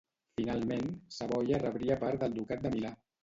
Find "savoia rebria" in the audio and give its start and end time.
1.17-1.99